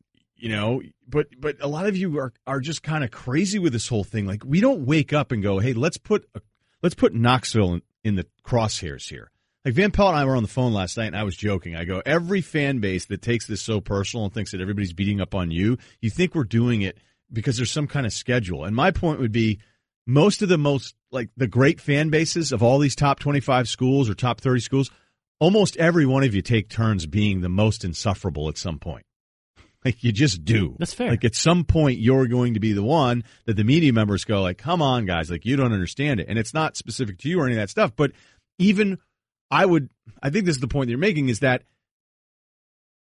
[0.42, 3.72] you know but but a lot of you are are just kind of crazy with
[3.72, 4.26] this whole thing.
[4.26, 6.40] Like we don't wake up and go hey let's put a,
[6.82, 9.30] let's put knoxville in, in the crosshairs here.
[9.64, 11.76] Like van pelt and i were on the phone last night and i was joking.
[11.76, 15.20] I go every fan base that takes this so personal and thinks that everybody's beating
[15.20, 16.98] up on you you think we're doing it
[17.32, 18.64] because there's some kind of schedule.
[18.64, 19.60] And my point would be
[20.08, 24.10] most of the most like the great fan bases of all these top 25 schools
[24.10, 24.90] or top 30 schools
[25.38, 29.04] almost every one of you take turns being the most insufferable at some point
[29.84, 30.76] like you just do.
[30.78, 31.10] That's fair.
[31.10, 34.42] Like at some point you're going to be the one that the media members go
[34.42, 35.30] like, "Come on, guys!
[35.30, 37.70] Like you don't understand it." And it's not specific to you or any of that
[37.70, 37.92] stuff.
[37.96, 38.12] But
[38.58, 38.98] even
[39.50, 39.90] I would,
[40.22, 41.64] I think this is the point that you're making is that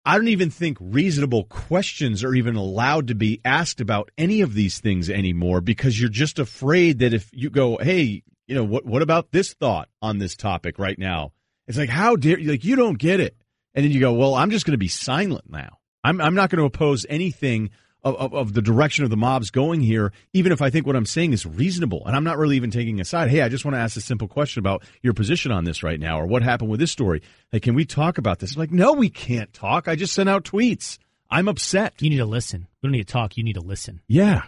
[0.05, 4.53] I don't even think reasonable questions are even allowed to be asked about any of
[4.53, 8.85] these things anymore because you're just afraid that if you go, "Hey, you know what?
[8.85, 11.33] What about this thought on this topic right now?"
[11.67, 12.51] It's like, how dare you?
[12.51, 13.35] Like you don't get it,
[13.75, 16.49] and then you go, "Well, I'm just going to be silent now." I'm I'm not
[16.49, 17.71] going to oppose anything
[18.03, 20.95] of, of, of, the direction of the mob's going here, even if I think what
[20.95, 22.01] I'm saying is reasonable.
[22.07, 23.29] And I'm not really even taking a side.
[23.29, 25.99] Hey, I just want to ask a simple question about your position on this right
[25.99, 27.21] now or what happened with this story.
[27.51, 28.55] Hey, can we talk about this?
[28.55, 29.87] I'm like, no, we can't talk.
[29.87, 30.97] I just sent out tweets.
[31.29, 31.93] I'm upset.
[32.01, 32.67] You need to listen.
[32.81, 33.37] We don't need to talk.
[33.37, 34.01] You need to listen.
[34.07, 34.43] Yeah.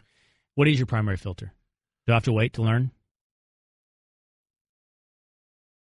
[0.56, 1.54] What is your primary filter?
[2.06, 2.92] Do I have to wait to learn?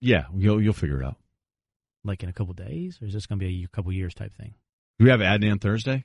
[0.02, 1.18] Yeah, you'll you'll figure it out.
[2.04, 4.34] Like in a couple days, or is this going to be a couple years type
[4.36, 4.54] thing?
[5.00, 6.04] Do we have Adnan Thursday?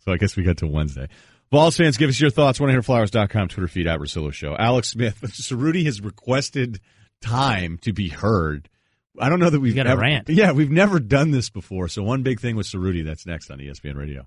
[0.00, 1.08] So I guess we got to Wednesday.
[1.52, 2.58] Vols fans, give us your thoughts.
[2.58, 4.56] 100flowers.com, Twitter feed at Russillo Show.
[4.58, 6.80] Alex Smith, Ceruti has requested
[7.20, 8.70] time to be heard.
[9.18, 10.28] I don't know that we've got ever, a rant.
[10.30, 11.88] Yeah, we've never done this before.
[11.88, 14.24] So one big thing with Ceruti, that's next on ESPN Radio.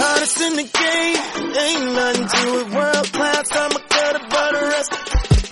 [0.00, 2.74] Hottest in the game, ain't nothing to it.
[2.74, 3.88] World class, I'm a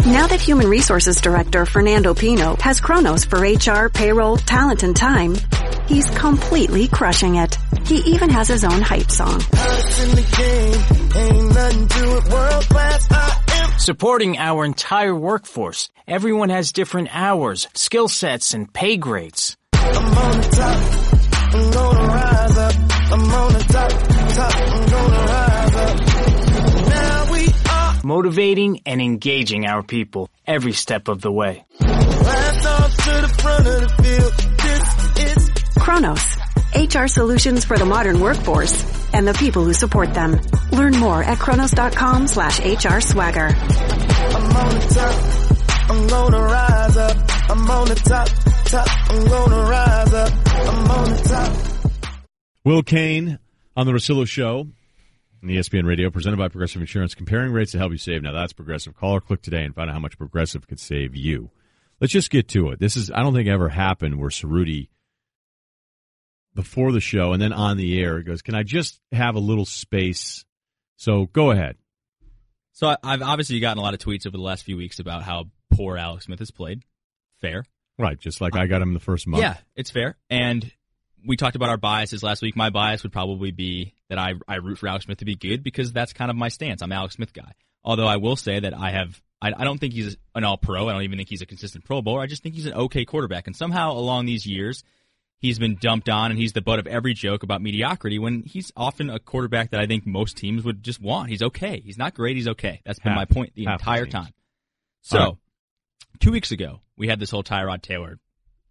[0.07, 5.35] now that Human Resources Director Fernando Pino has Kronos for HR, payroll, talent, and time,
[5.89, 7.57] he's completely crushing it.
[7.85, 9.41] He even has his own hype song.
[13.79, 15.91] Supporting our entire workforce.
[16.07, 19.57] Everyone has different hours, skill sets, and pay grades.
[28.17, 31.67] Motivating and engaging our people every step of the way.
[35.79, 36.25] Kronos,
[36.75, 38.75] HR solutions for the modern workforce
[39.13, 40.41] and the people who support them.
[40.73, 43.49] Learn more at kronos.com slash HR swagger.
[43.49, 45.91] I'm on the top.
[45.91, 47.17] I'm gonna rise up.
[47.51, 48.29] I'm on the top,
[48.65, 49.11] top.
[49.11, 50.33] I'm gonna rise up.
[50.55, 51.53] I'm on the top.
[52.65, 53.39] Will Cain
[53.77, 54.69] on the Russillo Show
[55.43, 58.23] on ESPN Radio, presented by Progressive Insurance, comparing rates to help you save.
[58.23, 58.97] Now that's Progressive.
[58.97, 61.51] Call or click today and find out how much Progressive could save you.
[62.01, 62.79] Let's just get to it.
[62.79, 64.89] This is I don't think ever happened where Ceruti
[66.55, 69.65] before the show and then on the air goes, "Can I just have a little
[69.65, 70.45] space?"
[70.97, 71.77] So go ahead.
[72.73, 75.47] So I've obviously gotten a lot of tweets over the last few weeks about how
[75.71, 76.83] poor Alex Smith has played.
[77.41, 77.65] Fair,
[77.99, 78.19] right?
[78.19, 79.43] Just like uh, I got him the first month.
[79.43, 80.17] Yeah, it's fair.
[80.29, 80.71] And
[81.27, 82.57] we talked about our biases last week.
[82.57, 85.63] My bias would probably be that I I root for Alex Smith to be good
[85.63, 86.83] because that's kind of my stance.
[86.83, 87.53] I'm Alex Smith guy.
[87.85, 90.89] Although I will say that I have I, I don't think he's an all pro.
[90.89, 92.21] I don't even think he's a consistent Pro Bowler.
[92.21, 93.47] I just think he's an okay quarterback.
[93.47, 94.83] And somehow along these years,
[95.39, 98.73] he's been dumped on and he's the butt of every joke about mediocrity when he's
[98.77, 101.31] often a quarterback that I think most teams would just want.
[101.31, 101.81] He's okay.
[101.81, 102.37] He's not great.
[102.37, 102.81] He's okay.
[102.85, 104.33] That's been half, my point the entire time.
[105.03, 105.35] So, right.
[106.21, 108.19] two weeks ago, we had this whole Tyrod Taylor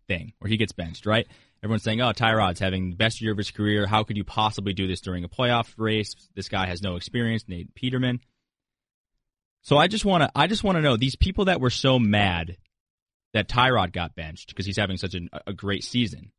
[0.08, 1.28] thing where he gets benched, right?
[1.63, 3.88] Everyone's saying, "Oh, Tyrod's having the best year of his career.
[3.88, 6.13] How could you possibly do this during a playoff race?
[6.36, 8.20] This guy has no experience." Nate Peterman.
[9.62, 11.98] So I just want to, I just want to know these people that were so
[11.98, 12.58] mad
[13.34, 16.32] that Tyrod got benched because he's having such a, a great season.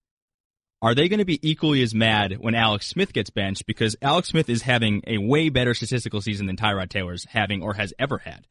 [0.81, 4.29] Are they going to be equally as mad when Alex Smith gets benched because Alex
[4.29, 8.19] Smith is having a way better statistical season than Tyrod Taylor's having or has ever
[8.19, 8.47] had?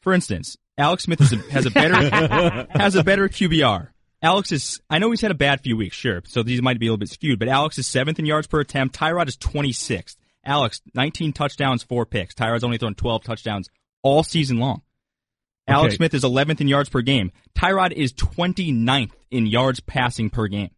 [0.00, 3.88] For instance, Alex Smith a, has a better has a better QBR.
[4.22, 6.86] Alex is, I know he's had a bad few weeks, sure, so these might be
[6.86, 8.96] a little bit skewed, but Alex is seventh in yards per attempt.
[8.96, 10.16] Tyrod is 26th.
[10.44, 12.34] Alex, 19 touchdowns, four picks.
[12.34, 13.68] Tyrod's only thrown 12 touchdowns
[14.02, 14.82] all season long.
[15.68, 15.74] Okay.
[15.74, 17.30] Alex Smith is 11th in yards per game.
[17.56, 20.70] Tyrod is 29th in yards passing per game.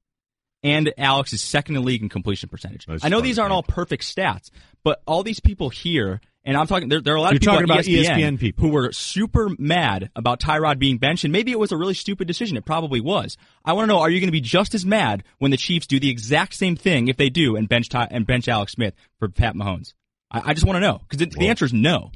[0.63, 2.87] And Alex is second in the league in completion percentage.
[2.87, 4.51] That's I know these aren't all perfect stats,
[4.83, 7.41] but all these people here and I'm talking, there, there are a lot You're of
[7.41, 11.33] people talking about ESPN, ESPN, people who were super mad about Tyrod being benched, and
[11.33, 12.57] maybe it was a really stupid decision.
[12.59, 13.39] It probably was.
[13.65, 15.87] I want to know: Are you going to be just as mad when the Chiefs
[15.87, 18.95] do the exact same thing, if they do, and bench Ty, and bench Alex Smith
[19.19, 19.95] for Pat Mahomes?
[20.31, 22.13] I, I just want to know because the answer is no.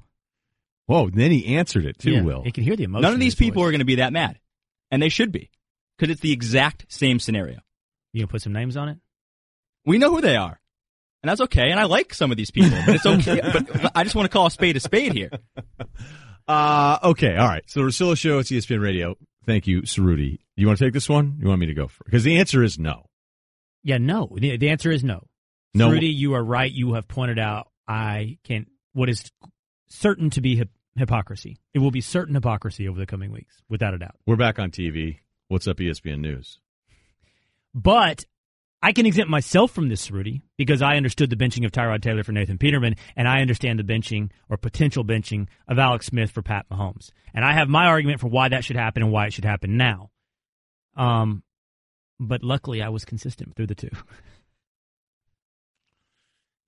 [0.87, 1.09] Whoa!
[1.09, 2.13] Then he answered it too.
[2.13, 3.03] Yeah, Will he can hear the emotion.
[3.03, 3.69] None of these people voice.
[3.69, 4.39] are going to be that mad,
[4.91, 5.51] and they should be
[5.97, 7.61] because it's the exact same scenario.
[8.13, 8.99] You gonna put some names on it?
[9.87, 10.61] We know who they are
[11.23, 11.71] and that's okay.
[11.71, 13.41] And I like some of these people, but it's okay.
[13.53, 15.31] but I just want to call a spade a spade here.
[16.47, 17.65] Uh, okay, all right.
[17.67, 19.17] So the Russillo Show, it's ESPN Radio.
[19.45, 20.39] Thank you, Ceruti.
[20.57, 21.39] You want to take this one?
[21.41, 22.05] You want me to go for?
[22.05, 23.07] Because the answer is no.
[23.83, 24.31] Yeah, no.
[24.35, 25.27] The, the answer is no.
[25.75, 26.71] No, Ceruti, you are right.
[26.71, 29.31] You have pointed out I can what is
[29.89, 31.59] certain to be hip, hypocrisy.
[31.75, 34.17] It will be certain hypocrisy over the coming weeks, without a doubt.
[34.27, 35.19] We're back on TV.
[35.49, 36.61] What's up, ESPN News?
[37.75, 38.25] But
[38.81, 42.23] I can exempt myself from this, Rudy, because I understood the benching of Tyrod Taylor
[42.23, 46.43] for Nathan Peterman, and I understand the benching or potential benching of Alex Smith for
[46.43, 47.11] Pat Mahomes.
[47.35, 49.77] And I have my argument for why that should happen and why it should happen
[49.77, 50.11] now.
[50.97, 51.43] Um,
[52.21, 53.91] but luckily, I was consistent through the two.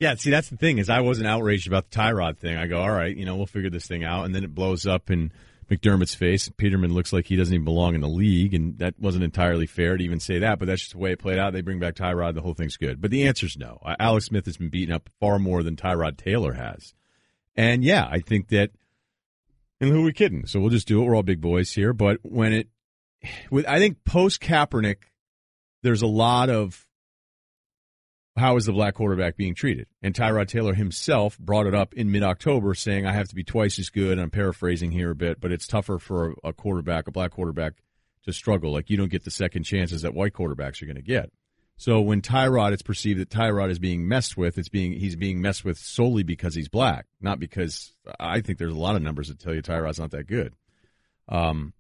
[0.01, 2.57] Yeah, see, that's the thing is I wasn't outraged about the Tyrod thing.
[2.57, 4.87] I go, all right, you know, we'll figure this thing out, and then it blows
[4.87, 5.31] up in
[5.71, 6.49] McDermott's face.
[6.49, 9.97] Peterman looks like he doesn't even belong in the league, and that wasn't entirely fair
[9.97, 11.53] to even say that, but that's just the way it played out.
[11.53, 13.01] They bring back Tyrod, the whole thing's good.
[13.01, 13.79] But the answer is no.
[14.01, 16.93] Alex Smith has been beaten up far more than Tyrod Taylor has.
[17.55, 18.71] And yeah, I think that,
[19.81, 20.47] and who are we kidding?
[20.47, 21.05] So we'll just do it.
[21.05, 21.93] We're all big boys here.
[21.93, 22.69] But when it,
[23.51, 24.97] with, I think post Kaepernick,
[25.83, 26.85] there's a lot of
[28.41, 29.87] how is the black quarterback being treated?
[30.03, 33.45] And Tyrod Taylor himself brought it up in mid October, saying, I have to be
[33.45, 34.19] twice as good.
[34.19, 37.75] I'm paraphrasing here a bit, but it's tougher for a, quarterback, a black quarterback,
[38.25, 38.73] to struggle.
[38.73, 41.31] Like, you don't get the second chances that white quarterbacks are going to get.
[41.77, 44.59] So when Tyrod, it's perceived that Tyrod is being messed with.
[44.59, 48.75] It's being he's being messed with solely because he's black, not because I think there's
[48.75, 50.55] a lot of numbers that tell you Tyrod's not that good.
[51.27, 51.73] Um,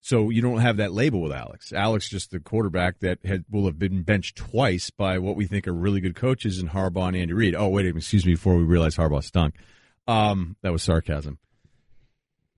[0.00, 1.72] so you don't have that label with Alex.
[1.72, 5.66] Alex just the quarterback that had, will have been benched twice by what we think
[5.66, 7.54] are really good coaches in Harbaugh and Andy Reid.
[7.54, 9.54] Oh, wait, excuse me, before we realize Harbaugh stunk.
[10.06, 11.38] Um, that was sarcasm.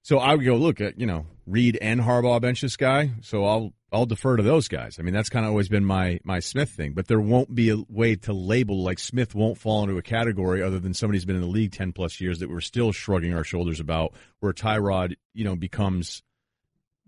[0.02, 3.10] So I would go look at you know Reid and Harbaugh bench this guy.
[3.22, 4.98] So I'll I'll defer to those guys.
[4.98, 6.94] I mean that's kind of always been my my Smith thing.
[6.94, 10.62] But there won't be a way to label like Smith won't fall into a category
[10.62, 13.44] other than somebody's been in the league ten plus years that we're still shrugging our
[13.44, 14.14] shoulders about.
[14.40, 16.22] Where Tyrod you know becomes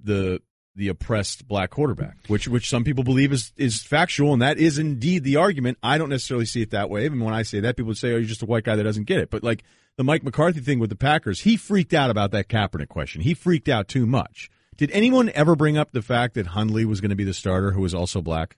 [0.05, 0.41] the
[0.75, 4.79] the oppressed black quarterback, which which some people believe is is factual, and that is
[4.79, 5.79] indeed the argument.
[5.83, 7.05] I don't necessarily see it that way.
[7.05, 9.05] Even when I say that, people say, "Oh, you're just a white guy that doesn't
[9.05, 9.65] get it." But like
[9.97, 13.21] the Mike McCarthy thing with the Packers, he freaked out about that Kaepernick question.
[13.21, 14.51] He freaked out too much.
[14.77, 17.73] Did anyone ever bring up the fact that Hundley was going to be the starter,
[17.73, 18.57] who was also black?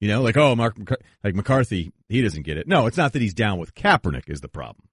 [0.00, 0.76] You know, like oh, Mark,
[1.24, 2.68] like McCarthy, he doesn't get it.
[2.68, 4.88] No, it's not that he's down with Kaepernick is the problem.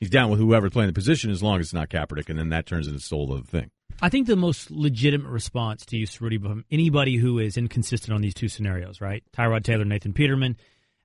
[0.00, 2.50] He's down with whoever's playing the position as long as it's not Kaepernick, and then
[2.50, 3.70] that turns into the soul of the thing.
[4.00, 8.20] I think the most legitimate response to you, Rudy, from anybody who is inconsistent on
[8.20, 9.24] these two scenarios, right?
[9.32, 10.56] Tyrod Taylor, Nathan Peterman,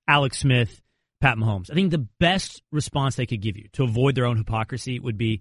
[0.06, 0.80] Alex Smith,
[1.20, 1.70] Pat Mahomes.
[1.70, 5.18] I think the best response they could give you to avoid their own hypocrisy would
[5.18, 5.40] be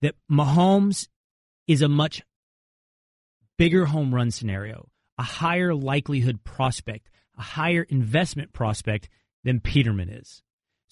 [0.00, 1.08] that Mahomes
[1.66, 2.22] is a much
[3.58, 4.88] bigger home run scenario,
[5.18, 9.08] a higher likelihood prospect, a higher investment prospect
[9.42, 10.42] than Peterman is.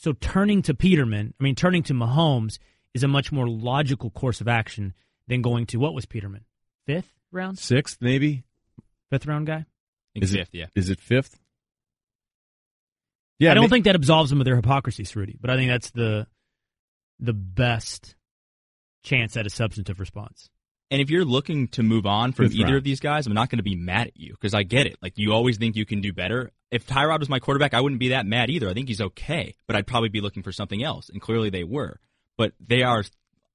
[0.01, 2.59] So turning to Peterman, I mean, turning to Mahomes
[2.95, 4.95] is a much more logical course of action
[5.29, 6.47] than going to what was Peterman?
[6.87, 7.59] Fifth round?
[7.59, 8.45] Sixth, maybe?
[9.11, 9.67] Fifth round guy?
[10.15, 10.67] Is fifth, it, yeah.
[10.75, 11.39] Is it fifth?
[13.39, 15.91] Yeah, I don't think that absolves them of their hypocrisy, Rudy, but I think that's
[15.91, 16.27] the
[17.19, 18.17] the best
[19.03, 20.49] chance at a substantive response.
[20.90, 22.76] And if you're looking to move on from Fifth either round.
[22.79, 24.96] of these guys, I'm not going to be mad at you because I get it.
[25.00, 26.50] Like you always think you can do better.
[26.70, 28.68] If Tyrod was my quarterback, I wouldn't be that mad either.
[28.68, 31.09] I think he's okay, but I'd probably be looking for something else.
[31.09, 32.00] And clearly they were.
[32.37, 33.05] But they are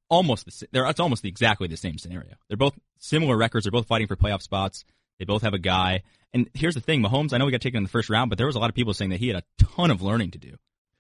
[0.10, 2.36] almost the they're it's almost exactly the same scenario.
[2.48, 3.66] They're both similar records.
[3.66, 4.86] They're both fighting for playoff spots.
[5.20, 6.04] They both have a guy.
[6.34, 7.34] And here's the thing, Mahomes.
[7.34, 8.76] I know we got taken in the first round, but there was a lot of
[8.76, 10.56] people saying that he had a ton of learning to do.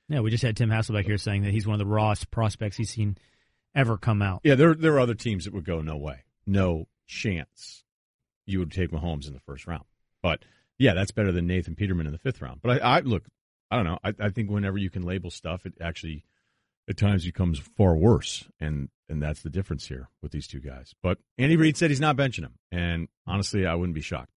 [0.07, 2.77] Yeah, we just had Tim Hasselbeck here saying that he's one of the rawest prospects
[2.77, 3.17] he's seen
[3.73, 4.41] ever come out.
[4.43, 7.83] Yeah, there there are other teams that would go no way, no chance.
[8.45, 9.85] You would take Mahomes in the first round,
[10.21, 10.43] but
[10.77, 12.59] yeah, that's better than Nathan Peterman in the fifth round.
[12.61, 13.23] But I, I look,
[13.71, 13.99] I don't know.
[14.03, 16.25] I, I think whenever you can label stuff, it actually
[16.87, 20.93] at times becomes far worse, and and that's the difference here with these two guys.
[21.01, 24.31] But Andy Reid said he's not benching him, and honestly, I wouldn't be shocked.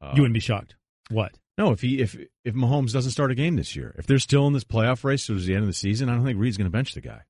[0.00, 0.74] Uh, you wouldn't be shocked.
[1.10, 1.32] What?
[1.56, 4.46] No, if he if if Mahomes doesn't start a game this year, if they're still
[4.46, 6.70] in this playoff race towards the end of the season, I don't think Reid's going
[6.70, 7.22] to bench the guy.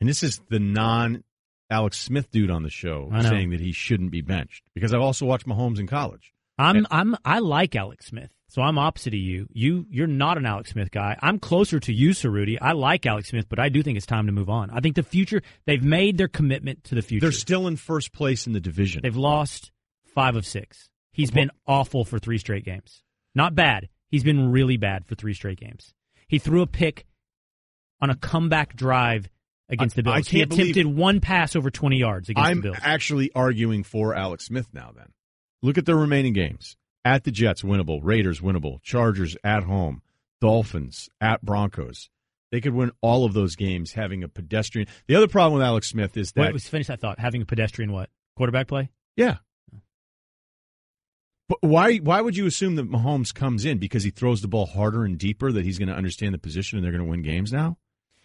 [0.00, 1.24] And this is the non
[1.70, 5.26] Alex Smith dude on the show saying that he shouldn't be benched because I've also
[5.26, 6.32] watched Mahomes in college.
[6.58, 9.46] I'm And- I'm I like Alex Smith, so I'm opposite of you.
[9.52, 11.16] You you're not an Alex Smith guy.
[11.20, 12.56] I'm closer to you, Ceruti.
[12.60, 14.70] I like Alex Smith, but I do think it's time to move on.
[14.70, 17.26] I think the future they've made their commitment to the future.
[17.26, 19.02] They're still in first place in the division.
[19.02, 19.70] They've lost
[20.14, 20.88] five of six.
[21.12, 23.02] He's been awful for three straight games.
[23.34, 23.88] Not bad.
[24.08, 25.92] He's been really bad for three straight games.
[26.28, 27.06] He threw a pick
[28.00, 29.28] on a comeback drive
[29.68, 30.14] against the Bills.
[30.16, 32.76] I he can't believe- attempted one pass over 20 yards against I'm the Bills.
[32.80, 34.92] actually arguing for Alex Smith now.
[34.94, 35.12] Then
[35.62, 40.02] look at their remaining games: at the Jets, winnable; Raiders, winnable; Chargers at home;
[40.40, 42.10] Dolphins at Broncos.
[42.52, 44.86] They could win all of those games having a pedestrian.
[45.08, 47.18] The other problem with Alex Smith is that Wait, finish that thought.
[47.18, 48.08] Having a pedestrian what?
[48.36, 48.88] Quarterback play?
[49.16, 49.38] Yeah.
[49.74, 49.80] Oh.
[51.48, 54.66] But why why would you assume that Mahomes comes in because he throws the ball
[54.66, 57.22] harder and deeper that he's going to understand the position and they're going to win
[57.22, 57.78] games now?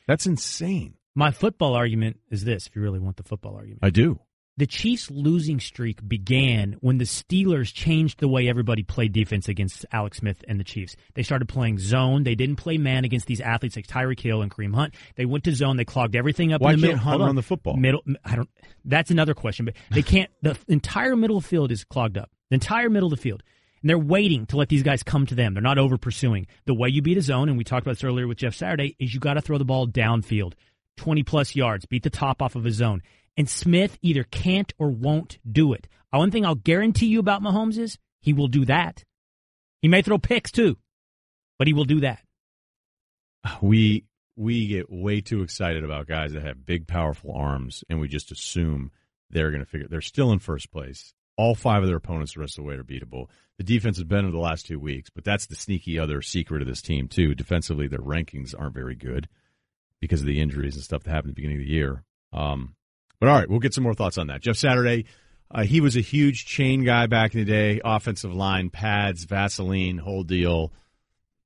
[0.08, 0.96] That's insane.
[1.16, 3.80] My football argument is this, if you really want the football argument.
[3.84, 4.20] I do.
[4.58, 9.86] The Chiefs' losing streak began when the Steelers changed the way everybody played defense against
[9.92, 10.96] Alex Smith and the Chiefs.
[11.16, 12.24] They started playing zone.
[12.24, 14.94] They didn't play man against these athletes like Tyreek Hill and Kareem Hunt.
[15.16, 15.78] They went to zone.
[15.78, 16.98] They clogged everything up Why in the middle.
[17.00, 17.28] Hunt Hold on.
[17.28, 17.78] run the football?
[17.78, 18.04] Middle.
[18.26, 18.50] I don't.
[18.84, 19.66] That's another question.
[19.66, 20.30] But they can't.
[20.42, 22.30] The entire middle of the field is clogged up.
[22.50, 23.44] The entire middle of the field.
[23.82, 25.54] And they're waiting to let these guys come to them.
[25.54, 26.46] They're not over pursuing.
[26.66, 28.96] The way you beat a zone, and we talked about this earlier with Jeff Saturday,
[29.00, 30.54] is you got to throw the ball downfield
[30.98, 33.02] 20 plus yards, beat the top off of his zone.
[33.38, 35.88] And Smith either can't or won't do it.
[36.14, 39.04] Uh, one thing I'll guarantee you about Mahomes is he will do that.
[39.82, 40.78] He may throw picks too,
[41.58, 42.22] but he will do that.
[43.62, 44.06] We
[44.38, 48.32] we get way too excited about guys that have big, powerful arms, and we just
[48.32, 48.92] assume
[49.30, 49.88] they're going to figure.
[49.88, 51.14] They're still in first place.
[51.38, 53.28] All five of their opponents the rest of the way are beatable.
[53.58, 56.62] The defense has been in the last two weeks, but that's the sneaky other secret
[56.62, 57.36] of this team too.
[57.36, 59.28] Defensively, their rankings aren't very good
[60.02, 62.04] because of the injuries and stuff that happened at the beginning of the year.
[62.34, 62.76] Um,
[63.20, 64.42] but all right, we'll get some more thoughts on that.
[64.42, 65.06] Jeff Saturday,
[65.50, 67.80] uh, he was a huge chain guy back in the day.
[67.86, 70.74] Offensive line, pads, Vaseline, whole deal.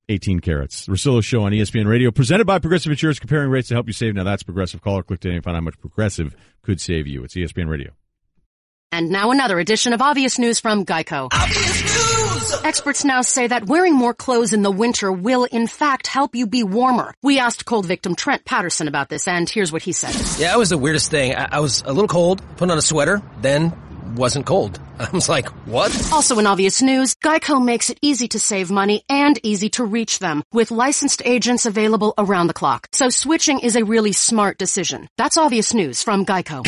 [0.08, 0.86] 18 carats.
[0.86, 4.14] Russillo Show on ESPN Radio, presented by Progressive Insurance, comparing rates to help you save.
[4.14, 4.80] Now that's Progressive.
[4.80, 7.24] Call or click today and find out how much Progressive could save you.
[7.24, 7.90] It's ESPN Radio.
[8.92, 11.28] And now another edition of Obvious News from Geico.
[11.32, 12.64] Obvious News!
[12.64, 16.46] Experts now say that wearing more clothes in the winter will in fact help you
[16.46, 17.14] be warmer.
[17.22, 20.14] We asked cold victim Trent Patterson about this and here's what he said.
[20.38, 21.34] Yeah, it was the weirdest thing.
[21.34, 23.72] I, I was a little cold, put on a sweater, then
[24.14, 24.80] wasn't cold.
[24.98, 25.92] I was like, what?
[26.12, 30.20] Also in obvious news, Geico makes it easy to save money and easy to reach
[30.20, 32.86] them with licensed agents available around the clock.
[32.92, 35.08] So switching is a really smart decision.
[35.18, 36.64] That's obvious news from Geico.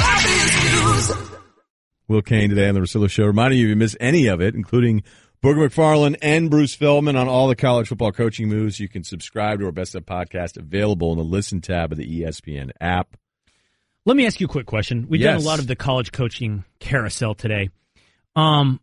[2.08, 3.26] Will Cain today on the Russillo Show.
[3.26, 5.02] Reminding you, if you miss any of it, including
[5.44, 9.60] Booger McFarland and Bruce Feldman on all the college football coaching moves, you can subscribe
[9.60, 13.16] to our Best of podcast available in the Listen tab of the ESPN app.
[14.06, 15.06] Let me ask you a quick question.
[15.10, 15.34] We've Yes.
[15.36, 17.68] done a lot of the college coaching carousel today.
[18.34, 18.80] Um,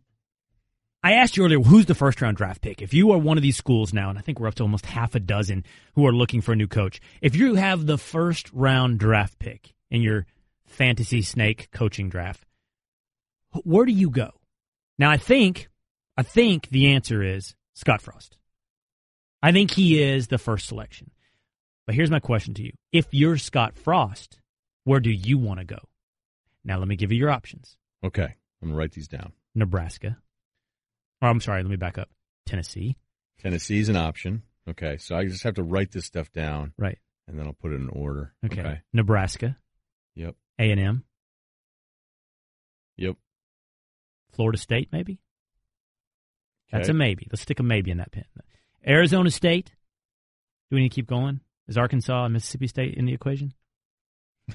[1.02, 2.80] I asked you earlier, who's the first round draft pick?
[2.80, 4.86] If you are one of these schools now, and I think we're up to almost
[4.86, 8.52] half a dozen who are looking for a new coach, if you have the first
[8.52, 10.26] round draft pick in your
[10.64, 12.45] fantasy snake coaching draft,
[13.64, 14.30] where do you go?
[14.98, 15.68] Now, I think,
[16.16, 18.38] I think the answer is Scott Frost.
[19.42, 21.10] I think he is the first selection.
[21.86, 24.40] But here's my question to you: If you're Scott Frost,
[24.84, 25.78] where do you want to go?
[26.64, 29.32] Now, let me give you your options: Okay, I'm going to write these down.
[29.54, 30.18] Nebraska.
[31.22, 32.08] Oh, I'm sorry, let me back up.
[32.44, 32.96] Tennessee.
[33.38, 34.42] Tennessee's an option.
[34.68, 36.72] Okay, so I just have to write this stuff down.
[36.76, 36.98] Right.
[37.28, 38.34] And then I'll put it in order.
[38.44, 38.60] Okay.
[38.60, 38.80] Okay.
[38.92, 39.56] Nebraska.
[40.14, 40.34] Yep.
[40.58, 41.04] A and M.
[42.96, 43.16] Yep.
[44.36, 45.18] Florida State, maybe.
[46.70, 47.26] That's a maybe.
[47.32, 48.24] Let's stick a maybe in that pin.
[48.86, 49.72] Arizona State.
[50.70, 51.40] Do we need to keep going?
[51.68, 53.52] Is Arkansas and Mississippi State in the equation?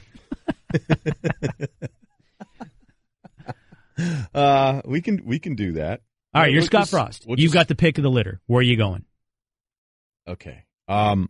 [4.33, 6.01] Uh, we can we can do that.
[6.33, 7.25] All right, you're We'll Scott just- Frost.
[7.27, 8.39] we'll You've just- got the pick of the litter.
[8.47, 9.05] Where are you going?
[10.27, 10.63] Okay.
[10.87, 11.29] Um,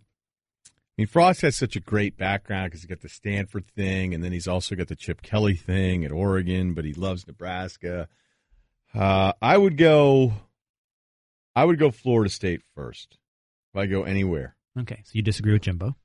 [0.68, 4.24] I mean, Frost has such a great background because he's got the Stanford thing, and
[4.24, 8.08] then he's also got the Chip Kelly thing at Oregon, but he loves Nebraska.
[8.94, 10.34] Uh, I would go.
[11.56, 13.18] I would go Florida State first.
[13.74, 15.96] If I go anywhere, Okay, so you disagree with Jimbo.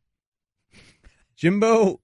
[1.36, 2.00] Jimbo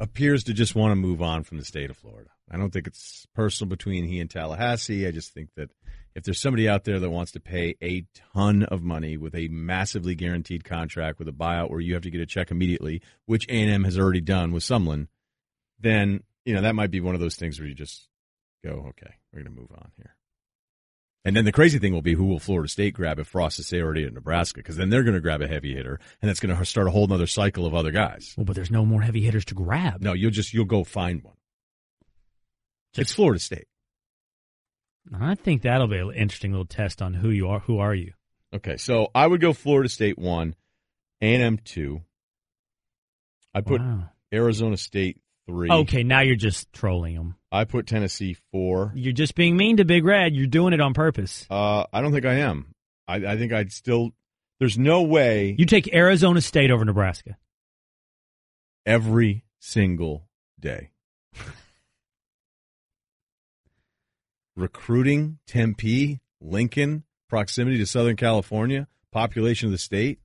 [0.00, 2.30] appears to just want to move on from the state of Florida.
[2.50, 5.06] I don't think it's personal between he and Tallahassee.
[5.06, 5.70] I just think that
[6.14, 9.48] if there's somebody out there that wants to pay a ton of money with a
[9.48, 13.46] massively guaranteed contract with a buyout where you have to get a check immediately, which
[13.48, 15.06] A&M has already done with Sumlin,
[15.80, 18.08] then you know that might be one of those things where you just
[18.62, 20.14] go, okay, we're going to move on here.
[21.24, 23.72] And then the crazy thing will be who will Florida State grab if Frost is
[23.72, 24.58] already at Nebraska?
[24.58, 26.90] Because then they're going to grab a heavy hitter, and that's going to start a
[26.90, 28.34] whole other cycle of other guys.
[28.36, 30.02] Well, but there's no more heavy hitters to grab.
[30.02, 31.36] No, you'll just you'll go find one.
[32.96, 33.68] it's Florida State.
[35.16, 37.60] I think that'll be an interesting little test on who you are.
[37.60, 38.12] Who are you?
[38.54, 40.54] Okay, so I would go Florida State one,
[41.20, 42.02] A and M two.
[43.54, 44.10] I put Wow.
[44.32, 45.20] Arizona State
[45.52, 45.70] three.
[45.70, 47.36] Okay, now you're just trolling them.
[47.50, 48.92] I put Tennessee four.
[48.94, 50.34] You're just being mean to Big Red.
[50.34, 51.46] You're doing it on purpose.
[51.50, 52.74] Uh, I don't think I am.
[53.06, 54.10] I, I think I'd still.
[54.58, 57.36] There's no way You take Arizona State over Nebraska.
[58.86, 60.28] every single
[60.60, 60.90] day.
[64.56, 70.18] Recruiting, Tempe, Lincoln, proximity to Southern California, population of the state.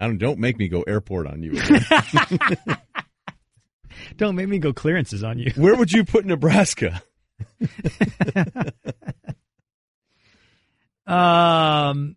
[0.00, 0.18] I don't.
[0.18, 1.52] Don't make me go airport on you.
[4.16, 5.50] Don't make me go clearances on you.
[5.56, 7.02] Where would you put Nebraska?
[11.06, 12.16] Um,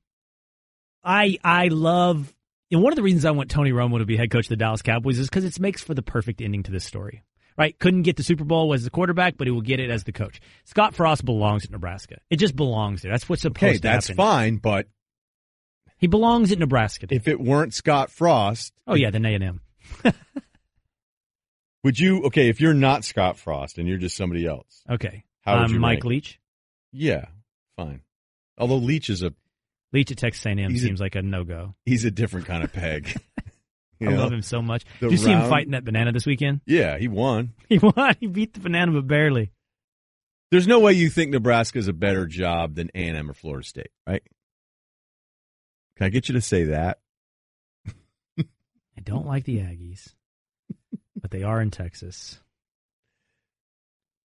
[1.03, 2.33] I I love.
[2.71, 4.55] And one of the reasons I want Tony Romo to be head coach of the
[4.55, 7.23] Dallas Cowboys is because it makes for the perfect ending to this story.
[7.57, 7.77] Right?
[7.79, 10.13] Couldn't get the Super Bowl as the quarterback, but he will get it as the
[10.13, 10.39] coach.
[10.65, 12.17] Scott Frost belongs at Nebraska.
[12.29, 13.11] It just belongs there.
[13.11, 14.17] That's what's supposed Okay, to that's happen.
[14.17, 14.87] fine, but
[15.97, 17.07] He belongs at Nebraska.
[17.11, 19.61] if it weren't Scott Frost, oh yeah, then A and M.
[21.83, 22.23] would you?
[22.25, 25.23] Okay, if you're not Scott Frost and you're just somebody else, Okay.
[25.41, 26.05] How would um, you Mike rank?
[26.05, 26.39] Leach.
[26.91, 27.25] yeah,
[27.75, 28.01] fine.
[28.57, 29.33] Although Leach is a
[29.91, 31.75] Leach at Texas A&M He's a- seems like a no go.
[31.85, 33.19] he's a different kind of peg.
[34.01, 34.17] I know?
[34.17, 34.83] love him so much.
[34.99, 36.61] The Did you see him fighting that banana this weekend?
[36.65, 37.53] Yeah, he won.
[37.69, 38.15] He won.
[38.19, 39.51] He beat the banana, but barely.
[40.49, 44.21] There's no way you think Nebraska's a better job than A&M or Florida State, right?
[45.97, 46.99] Can I get you to say that?
[48.39, 50.13] I don't like the Aggies,
[51.21, 52.39] but they are in Texas.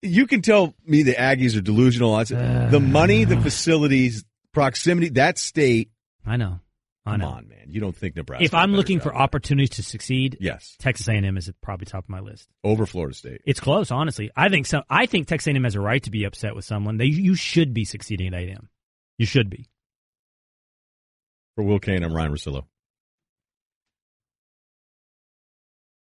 [0.03, 2.24] You can tell me the Aggies are delusional.
[2.24, 5.90] Said, uh, the money, the facilities, proximity, that state.
[6.24, 6.61] I know.
[7.05, 7.28] I Come know.
[7.28, 7.66] on, man.
[7.68, 8.44] You don't think Nebraska?
[8.44, 12.09] If I'm looking for opportunities to succeed, yes, Texas A&M is at probably top of
[12.09, 12.49] my list.
[12.64, 13.42] over Florida State.
[13.44, 14.30] It's close, honestly.
[14.36, 14.82] I think so.
[14.90, 16.97] I think Texas A&M has a right to be upset with someone.
[16.97, 18.68] They you should be succeeding at A&M.
[19.18, 19.66] You should be.
[21.55, 22.64] For Will Cain, I'm Ryen Russillo.